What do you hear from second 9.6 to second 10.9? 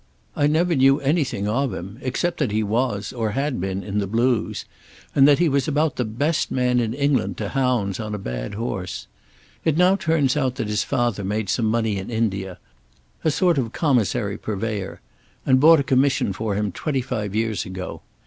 It now turns out that his